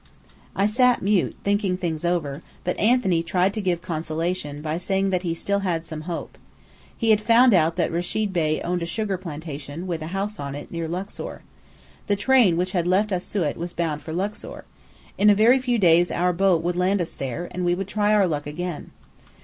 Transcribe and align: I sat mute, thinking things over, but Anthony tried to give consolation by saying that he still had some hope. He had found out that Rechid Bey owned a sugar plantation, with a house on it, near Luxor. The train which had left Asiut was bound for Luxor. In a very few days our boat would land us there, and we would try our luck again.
I 0.55 0.65
sat 0.65 1.03
mute, 1.03 1.35
thinking 1.43 1.77
things 1.77 2.03
over, 2.03 2.41
but 2.63 2.75
Anthony 2.79 3.21
tried 3.21 3.53
to 3.53 3.61
give 3.61 3.83
consolation 3.83 4.59
by 4.63 4.79
saying 4.79 5.11
that 5.11 5.21
he 5.21 5.35
still 5.35 5.59
had 5.59 5.85
some 5.85 6.09
hope. 6.09 6.39
He 6.97 7.11
had 7.11 7.21
found 7.21 7.53
out 7.53 7.75
that 7.75 7.91
Rechid 7.91 8.33
Bey 8.33 8.61
owned 8.61 8.81
a 8.81 8.87
sugar 8.87 9.15
plantation, 9.15 9.85
with 9.85 10.01
a 10.01 10.07
house 10.07 10.39
on 10.39 10.55
it, 10.55 10.71
near 10.71 10.87
Luxor. 10.87 11.43
The 12.07 12.15
train 12.15 12.57
which 12.57 12.71
had 12.71 12.87
left 12.87 13.11
Asiut 13.11 13.57
was 13.57 13.73
bound 13.73 14.01
for 14.01 14.11
Luxor. 14.11 14.65
In 15.19 15.29
a 15.29 15.35
very 15.35 15.59
few 15.59 15.77
days 15.77 16.09
our 16.09 16.33
boat 16.33 16.63
would 16.63 16.75
land 16.75 16.99
us 16.99 17.13
there, 17.13 17.47
and 17.51 17.63
we 17.63 17.75
would 17.75 17.87
try 17.87 18.11
our 18.11 18.25
luck 18.25 18.47
again. 18.47 18.89